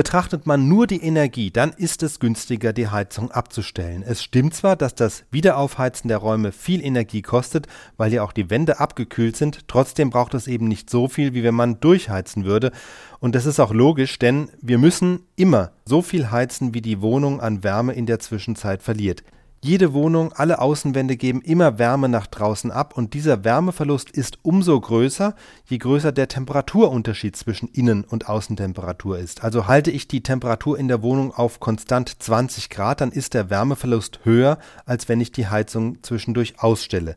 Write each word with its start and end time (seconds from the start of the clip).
Betrachtet 0.00 0.46
man 0.46 0.66
nur 0.66 0.86
die 0.86 1.02
Energie, 1.02 1.50
dann 1.50 1.74
ist 1.74 2.02
es 2.02 2.20
günstiger, 2.20 2.72
die 2.72 2.88
Heizung 2.88 3.30
abzustellen. 3.30 4.02
Es 4.02 4.22
stimmt 4.22 4.54
zwar, 4.54 4.74
dass 4.74 4.94
das 4.94 5.24
Wiederaufheizen 5.30 6.08
der 6.08 6.16
Räume 6.16 6.52
viel 6.52 6.82
Energie 6.82 7.20
kostet, 7.20 7.66
weil 7.98 8.10
ja 8.10 8.22
auch 8.22 8.32
die 8.32 8.48
Wände 8.48 8.80
abgekühlt 8.80 9.36
sind, 9.36 9.68
trotzdem 9.68 10.08
braucht 10.08 10.32
es 10.32 10.46
eben 10.46 10.68
nicht 10.68 10.88
so 10.88 11.06
viel, 11.06 11.34
wie 11.34 11.42
wenn 11.42 11.54
man 11.54 11.80
durchheizen 11.80 12.46
würde. 12.46 12.72
Und 13.18 13.34
das 13.34 13.44
ist 13.44 13.60
auch 13.60 13.74
logisch, 13.74 14.18
denn 14.18 14.48
wir 14.62 14.78
müssen 14.78 15.20
immer 15.36 15.72
so 15.84 16.00
viel 16.00 16.30
heizen, 16.30 16.72
wie 16.72 16.80
die 16.80 17.02
Wohnung 17.02 17.42
an 17.42 17.62
Wärme 17.62 17.92
in 17.92 18.06
der 18.06 18.20
Zwischenzeit 18.20 18.82
verliert. 18.82 19.22
Jede 19.62 19.92
Wohnung, 19.92 20.32
alle 20.32 20.58
Außenwände 20.58 21.18
geben 21.18 21.42
immer 21.42 21.78
Wärme 21.78 22.08
nach 22.08 22.26
draußen 22.26 22.70
ab 22.70 22.96
und 22.96 23.12
dieser 23.12 23.44
Wärmeverlust 23.44 24.08
ist 24.10 24.38
umso 24.40 24.80
größer, 24.80 25.34
je 25.66 25.76
größer 25.76 26.12
der 26.12 26.28
Temperaturunterschied 26.28 27.36
zwischen 27.36 27.68
Innen- 27.68 28.04
und 28.04 28.26
Außentemperatur 28.26 29.18
ist. 29.18 29.44
Also 29.44 29.66
halte 29.66 29.90
ich 29.90 30.08
die 30.08 30.22
Temperatur 30.22 30.78
in 30.78 30.88
der 30.88 31.02
Wohnung 31.02 31.34
auf 31.34 31.60
konstant 31.60 32.22
20 32.22 32.70
Grad, 32.70 33.02
dann 33.02 33.12
ist 33.12 33.34
der 33.34 33.50
Wärmeverlust 33.50 34.20
höher, 34.24 34.56
als 34.86 35.10
wenn 35.10 35.20
ich 35.20 35.30
die 35.30 35.48
Heizung 35.48 36.02
zwischendurch 36.02 36.54
ausstelle. 36.60 37.16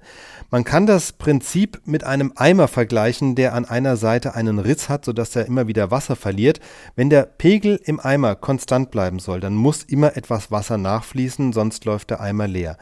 Man 0.52 0.66
kann 0.66 0.86
das 0.86 1.14
Prinzip 1.14 1.80
mit 1.86 2.04
einem 2.04 2.34
Eimer 2.36 2.68
vergleichen, 2.68 3.36
der 3.36 3.54
an 3.54 3.64
einer 3.64 3.96
Seite 3.96 4.36
einen 4.36 4.60
Ritz 4.60 4.90
hat, 4.90 5.06
sodass 5.06 5.34
er 5.38 5.46
immer 5.46 5.70
wieder 5.70 5.92
Wasser 5.92 6.18
verliert. 6.18 6.60
Wenn 6.98 7.10
der 7.10 7.24
Pegel 7.24 7.80
im 7.86 8.02
Eimer 8.02 8.36
konstant 8.36 8.92
bleiben 8.92 9.20
soll, 9.20 9.40
dann 9.40 9.56
muss 9.56 9.84
immer 9.84 10.18
etwas 10.18 10.52
Wasser 10.52 10.78
nachfließen, 10.78 11.54
sonst 11.54 11.86
läuft 11.86 12.10
der 12.10 12.20
Eimer 12.20 12.33
Eimer 12.34 12.48
leer. 12.48 12.78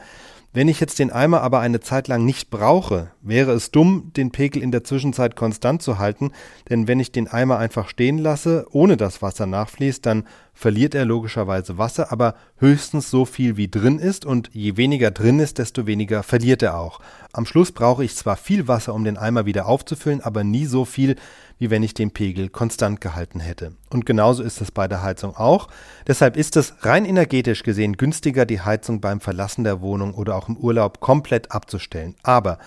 Wenn 0.54 0.68
ich 0.68 0.80
jetzt 0.80 0.98
den 0.98 1.10
Eimer 1.10 1.40
aber 1.40 1.60
eine 1.60 1.80
Zeit 1.80 2.08
lang 2.08 2.26
nicht 2.26 2.50
brauche, 2.50 3.10
wäre 3.22 3.52
es 3.52 3.70
dumm, 3.70 4.12
den 4.14 4.32
Pegel 4.32 4.62
in 4.62 4.70
der 4.70 4.84
Zwischenzeit 4.84 5.34
konstant 5.34 5.80
zu 5.80 5.98
halten, 5.98 6.30
denn 6.68 6.86
wenn 6.88 7.00
ich 7.00 7.10
den 7.10 7.26
Eimer 7.26 7.56
einfach 7.56 7.88
stehen 7.88 8.18
lasse, 8.18 8.66
ohne 8.70 8.98
dass 8.98 9.22
Wasser 9.22 9.46
nachfließt, 9.46 10.04
dann 10.04 10.24
verliert 10.54 10.94
er 10.94 11.04
logischerweise 11.04 11.78
Wasser, 11.78 12.12
aber 12.12 12.34
höchstens 12.58 13.10
so 13.10 13.24
viel 13.24 13.56
wie 13.56 13.68
drin 13.68 13.98
ist 13.98 14.24
und 14.24 14.50
je 14.52 14.76
weniger 14.76 15.10
drin 15.10 15.40
ist, 15.40 15.58
desto 15.58 15.86
weniger 15.86 16.22
verliert 16.22 16.62
er 16.62 16.78
auch. 16.78 17.00
Am 17.32 17.46
Schluss 17.46 17.72
brauche 17.72 18.04
ich 18.04 18.14
zwar 18.14 18.36
viel 18.36 18.68
Wasser, 18.68 18.94
um 18.94 19.04
den 19.04 19.16
Eimer 19.16 19.46
wieder 19.46 19.66
aufzufüllen, 19.66 20.20
aber 20.20 20.44
nie 20.44 20.66
so 20.66 20.84
viel, 20.84 21.16
wie 21.58 21.70
wenn 21.70 21.82
ich 21.82 21.94
den 21.94 22.10
Pegel 22.10 22.48
konstant 22.48 23.00
gehalten 23.00 23.40
hätte. 23.40 23.72
Und 23.90 24.04
genauso 24.06 24.42
ist 24.42 24.60
es 24.60 24.70
bei 24.70 24.88
der 24.88 25.02
Heizung 25.02 25.36
auch. 25.36 25.68
Deshalb 26.06 26.36
ist 26.36 26.56
es 26.56 26.74
rein 26.80 27.04
energetisch 27.04 27.62
gesehen 27.62 27.96
günstiger, 27.96 28.46
die 28.46 28.60
Heizung 28.60 29.00
beim 29.00 29.20
Verlassen 29.20 29.64
der 29.64 29.80
Wohnung 29.80 30.14
oder 30.14 30.36
auch 30.36 30.48
im 30.48 30.56
Urlaub 30.56 31.00
komplett 31.00 31.50
abzustellen. 31.50 32.14
Aber 32.22 32.58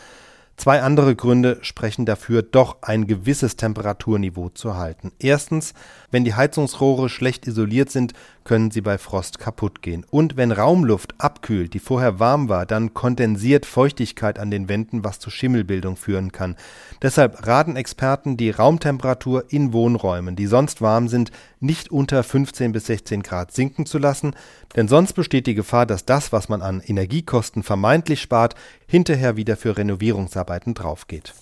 Zwei 0.58 0.82
andere 0.82 1.16
Gründe 1.16 1.60
sprechen 1.62 2.06
dafür, 2.06 2.42
doch 2.42 2.78
ein 2.82 3.08
gewisses 3.08 3.58
Temperaturniveau 3.58 4.50
zu 4.50 4.78
halten. 4.78 5.12
Erstens, 5.20 5.74
wenn 6.12 6.24
die 6.24 6.34
Heizungsrohre 6.34 7.10
schlecht 7.10 7.46
isoliert 7.46 7.92
sind, 7.92 8.14
können 8.46 8.72
sie 8.72 8.82
bei 8.82 8.98
Frost 8.98 9.40
kaputt 9.40 9.82
gehen. 9.82 10.06
Und 10.10 10.38
wenn 10.38 10.54
Raumluft 10.54 11.16
abkühlt, 11.18 11.74
die 11.74 11.80
vorher 11.80 12.20
warm 12.20 12.48
war, 12.48 12.66
dann 12.66 12.94
kondensiert 12.94 13.66
Feuchtigkeit 13.66 14.40
an 14.40 14.52
den 14.52 14.70
Wänden, 14.70 15.04
was 15.04 15.20
zu 15.20 15.30
Schimmelbildung 15.30 15.98
führen 15.98 16.32
kann. 16.32 16.56
Deshalb 17.02 17.46
raten 17.46 17.76
Experten, 17.76 18.38
die 18.38 18.52
Raumtemperatur 18.52 19.46
in 19.50 19.74
Wohnräumen, 19.74 20.38
die 20.38 20.48
sonst 20.48 20.82
warm 20.82 21.10
sind, 21.10 21.32
nicht 21.60 21.92
unter 21.92 22.24
15 22.24 22.72
bis 22.72 22.86
16 22.86 23.24
Grad 23.24 23.52
sinken 23.52 23.86
zu 23.86 23.98
lassen, 23.98 24.36
denn 24.76 24.88
sonst 24.88 25.14
besteht 25.14 25.48
die 25.48 25.56
Gefahr, 25.56 25.88
dass 25.88 26.06
das, 26.06 26.32
was 26.32 26.48
man 26.48 26.62
an 26.62 26.82
Energiekosten 26.86 27.64
vermeintlich 27.64 28.22
spart, 28.22 28.56
hinterher 28.88 29.36
wieder 29.36 29.58
für 29.58 29.76
Renovierungsarbeiten 29.76 30.76
draufgeht. 30.76 31.34